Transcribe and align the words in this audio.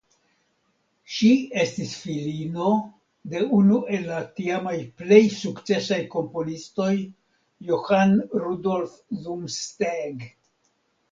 Ŝi 1.15 1.27
estis 1.63 1.91
filino 2.05 2.69
de 3.33 3.41
unu 3.57 3.77
el 3.97 4.07
la 4.13 4.21
tiamaj 4.39 4.73
plej 5.01 5.19
sukcesaj 5.41 5.99
komponistoj 6.15 6.89
Johann 7.73 8.17
Rudolf 8.47 8.97
Zumsteeg. 9.27 10.25